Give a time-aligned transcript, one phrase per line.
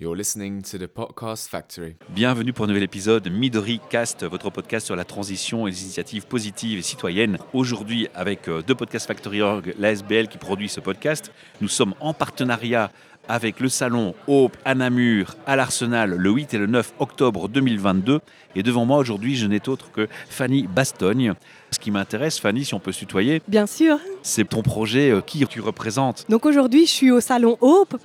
[0.00, 1.94] You're listening to the Podcast Factory.
[2.10, 6.26] Bienvenue pour un nouvel épisode Midori Cast, votre podcast sur la transition et les initiatives
[6.26, 7.38] positives et citoyennes.
[7.52, 11.30] Aujourd'hui, avec euh, de Podcast Factory Org, la SBL qui produit ce podcast,
[11.60, 12.90] nous sommes en partenariat
[13.28, 18.20] avec le salon Hope à Namur à l'Arsenal le 8 et le 9 octobre 2022.
[18.56, 21.34] Et devant moi aujourd'hui, je n'ai autre que Fanny Bastogne.
[21.70, 23.98] Ce qui m'intéresse, Fanny, si on peut se tutoyer, Bien sûr.
[24.22, 26.26] c'est ton projet euh, qui tu représentes?
[26.28, 27.96] Donc aujourd'hui, je suis au salon Hope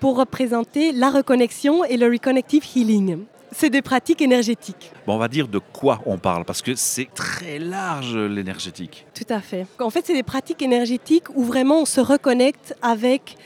[0.00, 3.24] pour représenter la reconnexion et le reconnective healing.
[3.50, 4.92] C'est des pratiques énergétiques.
[5.06, 9.06] Bon, on va dire de quoi on parle, parce que c'est très large l'énergétique.
[9.14, 9.66] Tout à fait.
[9.80, 13.36] En fait, c'est des pratiques énergétiques où vraiment on se reconnecte avec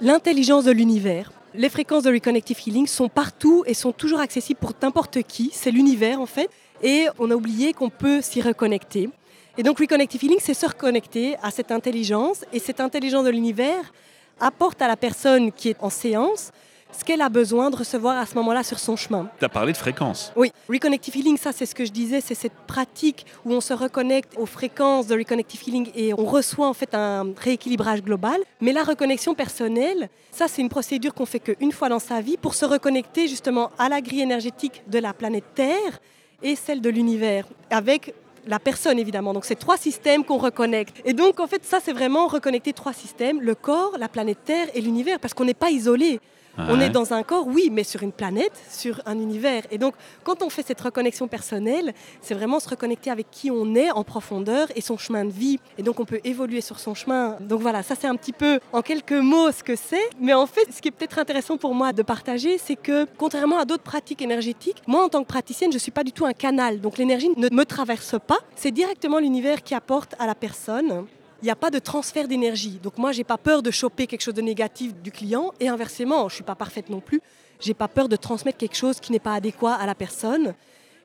[0.00, 1.30] l'intelligence de l'univers.
[1.54, 5.50] Les fréquences de reconnective healing sont partout et sont toujours accessibles pour n'importe qui.
[5.52, 6.48] C'est l'univers en fait.
[6.82, 9.10] Et on a oublié qu'on peut s'y reconnecter.
[9.58, 12.44] Et donc reconnective healing, c'est se reconnecter à cette intelligence.
[12.52, 13.92] Et cette intelligence de l'univers
[14.40, 16.50] apporte à la personne qui est en séance
[16.92, 19.28] ce qu'elle a besoin de recevoir à ce moment-là sur son chemin.
[19.38, 20.32] Tu as parlé de fréquence.
[20.36, 23.72] Oui, Reconnective Healing, ça c'est ce que je disais, c'est cette pratique où on se
[23.72, 28.40] reconnecte aux fréquences de Reconnective Healing et on reçoit en fait un rééquilibrage global.
[28.60, 32.36] Mais la reconnexion personnelle, ça c'est une procédure qu'on fait qu'une fois dans sa vie
[32.36, 36.00] pour se reconnecter justement à la grille énergétique de la planète Terre
[36.42, 38.14] et celle de l'univers, avec
[38.46, 39.32] la personne évidemment.
[39.32, 41.00] Donc c'est trois systèmes qu'on reconnecte.
[41.04, 44.68] Et donc en fait ça c'est vraiment reconnecter trois systèmes, le corps, la planète Terre
[44.74, 46.20] et l'univers, parce qu'on n'est pas isolé.
[46.68, 49.62] On est dans un corps, oui, mais sur une planète, sur un univers.
[49.70, 49.94] Et donc,
[50.24, 54.04] quand on fait cette reconnexion personnelle, c'est vraiment se reconnecter avec qui on est en
[54.04, 55.58] profondeur et son chemin de vie.
[55.78, 57.36] Et donc, on peut évoluer sur son chemin.
[57.40, 60.10] Donc voilà, ça c'est un petit peu en quelques mots ce que c'est.
[60.20, 63.58] Mais en fait, ce qui est peut-être intéressant pour moi de partager, c'est que contrairement
[63.58, 66.26] à d'autres pratiques énergétiques, moi en tant que praticienne, je ne suis pas du tout
[66.26, 66.80] un canal.
[66.80, 68.38] Donc l'énergie ne me traverse pas.
[68.56, 71.06] C'est directement l'univers qui apporte à la personne
[71.42, 72.78] il n'y a pas de transfert d'énergie.
[72.82, 76.28] Donc moi, j'ai pas peur de choper quelque chose de négatif du client et inversement,
[76.28, 77.20] je suis pas parfaite non plus.
[77.60, 80.54] J'ai pas peur de transmettre quelque chose qui n'est pas adéquat à la personne.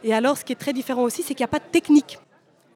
[0.04, 2.20] Et alors, ce qui est très différent aussi, c'est qu'il n'y a pas de technique.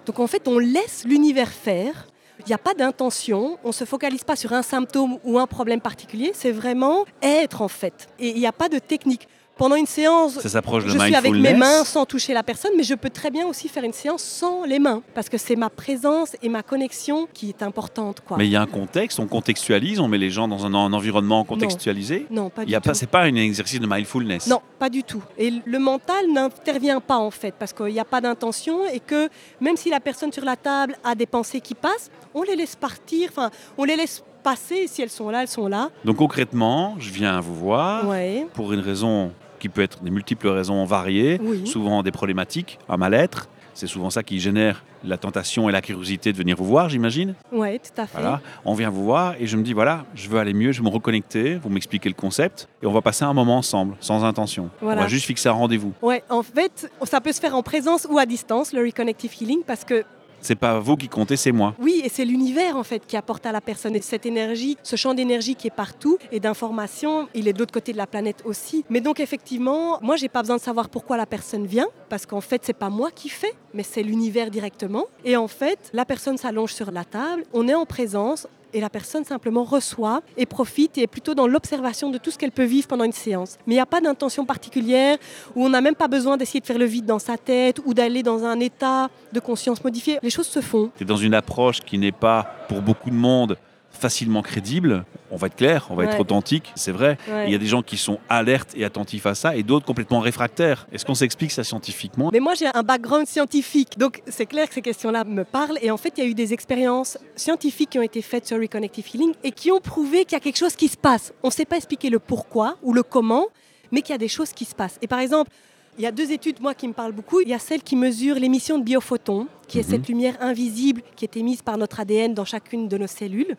[0.05, 2.07] Donc en fait, on laisse l'univers faire.
[2.39, 5.45] Il n'y a pas d'intention, on ne se focalise pas sur un symptôme ou un
[5.45, 8.07] problème particulier, c'est vraiment être en fait.
[8.17, 9.27] Et il n'y a pas de technique.
[9.59, 12.71] Pendant une séance, Ça s'approche de je suis avec mes mains sans toucher la personne,
[12.77, 15.55] mais je peux très bien aussi faire une séance sans les mains, parce que c'est
[15.57, 18.21] ma présence et ma connexion qui est importante.
[18.25, 18.37] Quoi.
[18.37, 20.93] Mais il y a un contexte, on contextualise, on met les gens dans un, un
[20.93, 22.25] environnement contextualisé.
[22.31, 22.87] non, pas Il du y a tout.
[22.89, 24.47] pas, c'est pas un exercice de mindfulness.
[24.47, 25.21] Non, pas du tout.
[25.37, 29.27] Et le mental n'intervient pas en fait, parce qu'il n'y a pas d'intention et que
[29.59, 32.77] même si la personne sur la table a des pensées qui passent, on les laisse
[32.77, 34.87] partir, enfin, on les laisse passer.
[34.87, 35.89] Si elles sont là, elles sont là.
[36.05, 38.47] Donc concrètement, je viens vous voir Ouais.
[38.53, 41.67] pour une raison qui peut être des multiples raisons variées, Oui.
[41.67, 43.47] souvent des problématiques, un mal-être.
[43.75, 47.35] C'est souvent ça qui génère la tentation et la curiosité de venir vous voir, j'imagine.
[47.53, 48.19] Ouais, tout à fait.
[48.19, 50.79] Voilà, on vient vous voir et je me dis voilà, je veux aller mieux, je
[50.81, 54.25] veux me reconnecter, vous m'expliquez le concept et on va passer un moment ensemble, sans
[54.25, 54.69] intention.
[54.81, 54.99] Voilà.
[55.01, 55.93] On va juste fixer un rendez-vous.
[56.01, 59.59] Ouais, en fait, ça peut se faire en présence ou à distance, le reconnective healing,
[59.65, 60.03] parce que
[60.41, 61.75] C'est pas vous qui comptez, c'est moi.
[61.79, 64.95] Oui, et c'est l'univers en fait qui apporte à la personne et cette énergie, ce
[64.95, 68.41] champ d'énergie qui est partout et d'information, il est de l'autre côté de la planète
[68.45, 68.85] aussi.
[68.89, 72.41] Mais donc effectivement, moi j'ai pas besoin de savoir pourquoi la personne vient parce qu'en
[72.41, 75.05] fait c'est pas moi qui fais, mais c'est l'univers directement.
[75.25, 78.47] Et en fait, la personne s'allonge sur la table, on est en présence.
[78.73, 82.37] Et la personne simplement reçoit et profite et est plutôt dans l'observation de tout ce
[82.37, 83.57] qu'elle peut vivre pendant une séance.
[83.65, 85.17] Mais il n'y a pas d'intention particulière
[85.55, 87.93] où on n'a même pas besoin d'essayer de faire le vide dans sa tête ou
[87.93, 90.19] d'aller dans un état de conscience modifié.
[90.21, 90.91] Les choses se font.
[90.97, 93.57] C'est dans une approche qui n'est pas, pour beaucoup de monde,
[93.99, 95.05] facilement crédible.
[95.31, 97.17] On va être clair, on va être authentique, c'est vrai.
[97.29, 97.45] Ouais.
[97.47, 100.19] Il y a des gens qui sont alertes et attentifs à ça et d'autres complètement
[100.21, 100.87] réfractaires.
[100.91, 102.29] Est-ce qu'on s'explique ça scientifiquement?
[102.33, 105.77] Mais moi, j'ai un background scientifique, donc c'est clair que ces questions-là me parlent.
[105.81, 108.57] Et en fait, il y a eu des expériences scientifiques qui ont été faites sur
[108.59, 111.33] Reconnective Healing et qui ont prouvé qu'il y a quelque chose qui se passe.
[111.43, 113.45] On ne sait pas expliquer le pourquoi ou le comment,
[113.91, 114.97] mais qu'il y a des choses qui se passent.
[115.01, 115.51] Et par exemple,
[115.97, 117.41] il y a deux études, moi, qui me parlent beaucoup.
[117.41, 119.89] Il y a celle qui mesure l'émission de biophotons, qui est Mhm.
[119.89, 123.55] cette lumière invisible qui est émise par notre ADN dans chacune de nos cellules.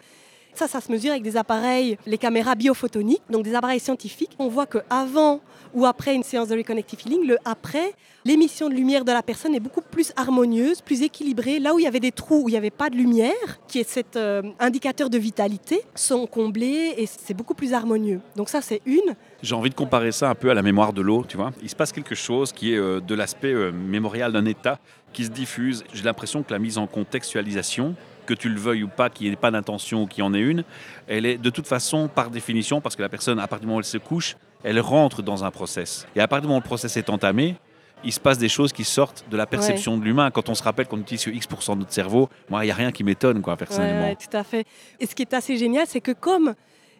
[0.54, 4.32] Ça, ça se mesure avec des appareils, les caméras biophotoniques, donc des appareils scientifiques.
[4.38, 5.40] On voit que avant
[5.74, 7.94] ou après une séance de reconnective healing, le après,
[8.24, 11.58] l'émission de lumière de la personne est beaucoup plus harmonieuse, plus équilibrée.
[11.58, 13.32] Là où il y avait des trous où il n'y avait pas de lumière,
[13.68, 18.20] qui est cet euh, indicateur de vitalité, sont comblés et c'est beaucoup plus harmonieux.
[18.36, 19.14] Donc ça, c'est une.
[19.42, 21.52] J'ai envie de comparer ça un peu à la mémoire de l'eau, tu vois.
[21.62, 24.78] Il se passe quelque chose qui est euh, de l'aspect euh, mémorial d'un état
[25.12, 25.84] qui se diffuse.
[25.92, 27.94] J'ai l'impression que la mise en contextualisation,
[28.26, 30.34] que tu le veuilles ou pas, qu'il n'y ait pas d'intention ou qu'il y en
[30.34, 30.64] ait une,
[31.08, 33.78] elle est de toute façon, par définition, parce que la personne, à partir du moment
[33.78, 36.06] où elle se couche, elle rentre dans un process.
[36.14, 37.56] Et à partir du moment où le process est entamé,
[38.04, 40.30] il se passe des choses qui sortent de la perception de l'humain.
[40.30, 42.92] Quand on se rappelle qu'on utilise X% de notre cerveau, moi, il n'y a rien
[42.92, 44.02] qui m'étonne, quoi, personnellement.
[44.02, 44.64] Ouais, ouais, tout à fait.
[44.98, 46.54] Et ce qui est assez génial, c'est que comme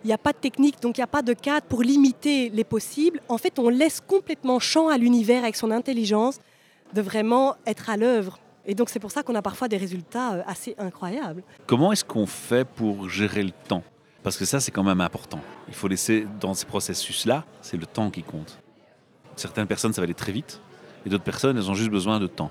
[0.05, 2.51] il n'y a pas de technique, donc il n'y a pas de cadre pour limiter
[2.51, 6.39] les possibles, en fait, on laisse complètement champ à l'univers avec son intelligence
[6.95, 8.39] de vraiment être à l'œuvre.
[8.67, 11.43] Et donc c'est pour ça qu'on a parfois des résultats euh, assez incroyables.
[11.67, 13.83] Comment est-ce qu'on fait pour gérer le temps?
[14.23, 15.41] Parce que ça, c'est quand même important.
[15.69, 18.59] Il faut laisser dans ces processus-là, c'est le temps qui compte.
[19.37, 20.61] Certaines personnes, ça va aller très vite,
[21.07, 22.51] et d'autres personnes, elles ont juste besoin de temps,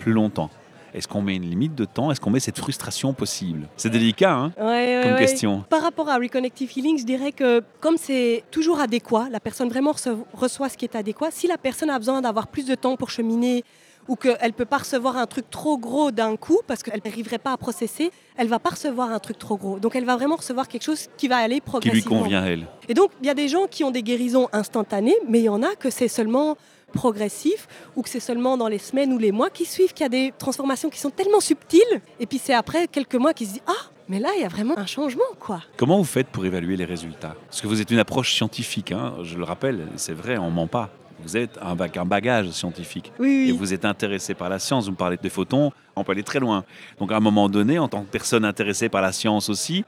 [0.00, 0.50] plus longtemps.
[0.92, 2.10] Est-ce qu'on met une limite de temps?
[2.10, 3.68] Est-ce qu'on met cette frustration possible?
[3.76, 5.18] C'est délicat, hein Ouais, ouais, Comme ouais.
[5.18, 5.64] question.
[5.68, 9.92] Par rapport à Reconnective Healing, je dirais que comme c'est toujours adéquat, la personne vraiment
[10.32, 11.30] reçoit ce qui est adéquat.
[11.32, 13.64] Si la personne a besoin d'avoir plus de temps pour cheminer
[14.08, 17.38] ou qu'elle ne peut pas recevoir un truc trop gros d'un coup parce qu'elle n'arriverait
[17.38, 19.78] pas à processer, elle va pas recevoir un truc trop gros.
[19.78, 22.18] Donc elle va vraiment recevoir quelque chose qui va aller Qui lui progressivement.
[22.20, 22.66] convient, elle.
[22.88, 25.48] Et donc, il y a des gens qui ont des guérisons instantanées, mais il y
[25.48, 26.56] en a que c'est seulement
[26.92, 27.66] progressif
[27.96, 30.10] ou que c'est seulement dans les semaines ou les mois qui suivent qu'il y a
[30.10, 32.00] des transformations qui sont tellement subtiles.
[32.20, 34.48] Et puis c'est après quelques mois qu'ils se disent Ah, mais là, il y a
[34.48, 35.62] vraiment un changement, quoi.
[35.76, 37.34] Comment vous faites pour évaluer les résultats?
[37.48, 40.66] Parce que vous êtes une approche scientifique, hein, je le rappelle, c'est vrai, on ment
[40.66, 40.90] pas.
[41.22, 43.12] Vous êtes un, bag- un bagage scientifique.
[43.18, 46.12] Oui, Et vous êtes intéressé par la science, vous me parlez des photons, on peut
[46.12, 46.64] aller très loin.
[46.98, 49.84] Donc à un moment donné, en tant que personne intéressée par la science aussi,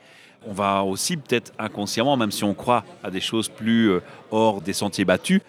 [0.47, 4.01] on va aussi peut-être inconsciemment, même si on croit à des choses plus euh,
[4.31, 5.41] hors des sentiers battus,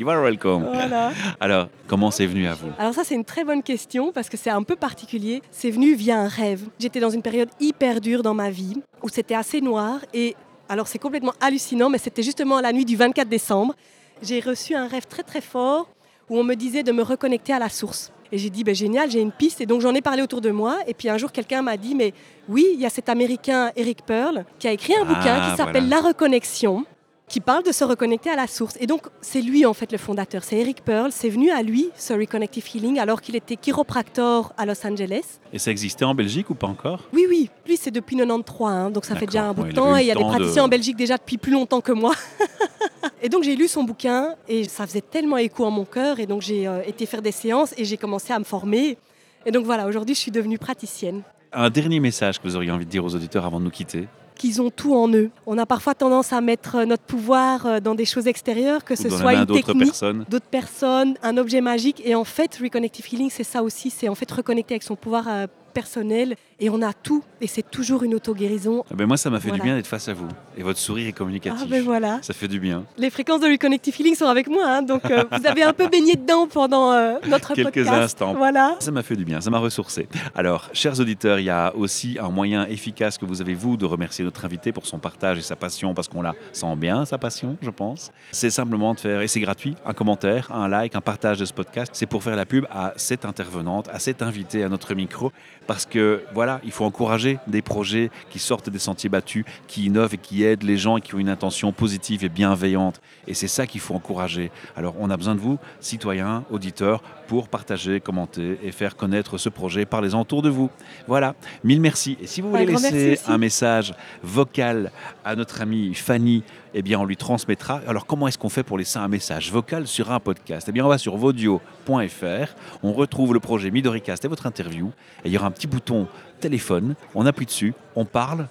[0.02, 0.66] you are welcome.
[0.74, 1.12] Voilà.
[1.40, 2.68] Alors, comment c'est venu à vous?
[2.78, 5.42] Alors ça, c'est une très bonne question parce que c'est un peu particulier.
[5.52, 6.62] C'est venu via un rêve.
[6.78, 10.36] J'étais dans une période hyper dure dans ma vie où c'était assez noir et
[10.74, 13.76] alors c'est complètement hallucinant, mais c'était justement la nuit du 24 décembre.
[14.24, 15.88] J'ai reçu un rêve très très fort
[16.32, 18.12] où on me disait de me reconnecter à la source.
[18.32, 19.62] Et j'ai dit, ben, génial, j'ai une piste.
[19.62, 20.80] Et donc j'en ai parlé autour de moi.
[20.88, 22.12] Et puis un jour, quelqu'un m'a dit, mais
[22.50, 25.58] oui, il y a cet Américain Eric Pearl qui a écrit un Ah, bouquin qui
[25.58, 26.02] s'appelle voilà.
[26.02, 26.86] La reconnexion
[27.28, 28.76] qui parle de se reconnecter à la source.
[28.80, 30.44] Et donc, c'est lui, en fait, le fondateur.
[30.44, 31.12] C'est Eric Pearl.
[31.12, 35.40] C'est venu à lui, ce Reconnective Healing, alors qu'il était chiropractor à Los Angeles.
[35.52, 37.02] Et ça existait en Belgique ou pas encore?
[37.14, 37.50] Oui, oui.
[37.66, 39.98] Lui, c'est depuis 93, hein, donc ça fait déjà un bout Ouais, de temps.
[39.98, 42.14] Et il y a des praticiens de- en Belgique déjà depuis plus longtemps que moi.
[43.22, 46.20] et donc, j'ai lu son bouquin et ça faisait tellement écho en mon cœur.
[46.20, 48.98] Et donc, j'ai euh, été faire des séances et j'ai commencé à me former.
[49.46, 51.22] Et donc, voilà, aujourd'hui, je suis devenue praticienne.
[51.52, 54.08] Un dernier message que vous auriez envie de dire aux auditeurs avant de nous quitter
[54.34, 55.30] qu'ils ont tout en eux.
[55.46, 58.96] On a parfois tendance à mettre euh, notre pouvoir euh, dans des choses extérieures, que
[58.96, 62.02] ce soit une technique, personnes d'autres personnes, un objet magique.
[62.06, 65.28] Et en fait, Reconnective Healing, c'est ça aussi, c'est en fait reconnecter avec son pouvoir
[65.28, 66.36] euh, personnel.
[66.60, 68.86] Et on a tout, et c'est toujours une auto-guérison.
[68.90, 69.62] Ah ben Moi, ça m'a fait Voilà.
[69.64, 70.28] du bien d'être face à vous.
[70.58, 71.60] Et votre sourire est communicatif.
[71.64, 72.20] Ah ben voilà.
[72.22, 72.86] Ça fait du bien.
[72.98, 75.88] Les fréquences de Reconnective Healing sont avec moi, hein, donc euh, vous avez un peu
[75.90, 77.90] baigné dedans pendant euh, notre Quelques podcast.
[77.92, 78.34] instants.
[78.36, 78.78] Voilà.
[78.80, 80.08] Ça m'a fait du bien, ça m'a ressourcé.
[80.36, 83.86] Alors, chers auditeurs, il y a aussi un moyen efficace que vous avez, vous, de
[83.86, 87.18] remercier notre invité pour son partage et sa passion, parce qu'on la sent bien, sa
[87.18, 88.12] passion, je pense.
[88.32, 91.54] C'est simplement de faire, et c'est gratuit, un commentaire, un like, un partage de ce
[91.54, 91.92] podcast.
[91.94, 95.32] C'est pour faire la pub à cette intervenante, à cet invité, à notre micro.
[95.68, 100.14] Parce que voilà, il faut encourager des projets qui sortent des sentiers battus, qui innovent
[100.14, 103.02] et qui aident les gens et qui ont une intention positive et bienveillante.
[103.28, 104.52] Et c'est ça qu'il faut encourager.
[104.76, 109.50] Alors on a besoin de vous, citoyens, auditeurs, pour partager, commenter et faire connaître ce
[109.50, 110.70] projet par les autour de vous.
[111.08, 112.18] Voilà, mille merci.
[112.22, 114.92] Et si vous voulez laisser un message vocal
[115.26, 116.44] à notre amie Fanny,
[116.74, 117.82] eh bien on lui transmettra.
[117.88, 120.68] Alors comment est-ce qu'on fait pour laisser un message vocal sur un podcast?
[120.70, 124.92] Eh bien on va sur vodio.fr, on retrouve le projet Midoricast et votre interview,
[125.24, 126.08] et il y aura un petit bouton
[126.42, 128.48] téléphone, on appuie dessus, on parle,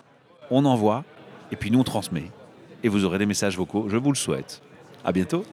[0.50, 1.04] on envoie,
[1.50, 2.30] et puis nous on transmet.
[2.82, 4.62] Et vous aurez des messages vocaux, je vous le souhaite.
[5.04, 5.44] À bientôt.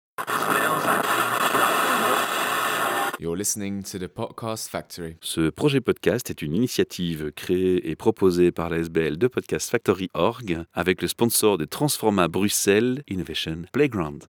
[3.19, 5.17] You're listening to the Podcast Factory.
[5.19, 10.09] Ce projet podcast est une initiative créée et proposée par la SBL de Podcast Factory
[10.13, 14.23] Org avec le sponsor de Transforma Bruxelles Innovation Playground.